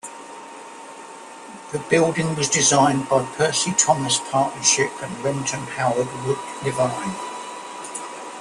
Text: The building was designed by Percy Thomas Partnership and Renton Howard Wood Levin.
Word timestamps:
The 1.71 1.77
building 1.87 2.35
was 2.35 2.49
designed 2.49 3.07
by 3.07 3.23
Percy 3.35 3.71
Thomas 3.77 4.17
Partnership 4.31 4.89
and 4.99 5.15
Renton 5.23 5.59
Howard 5.67 6.07
Wood 6.25 6.39
Levin. 6.65 7.13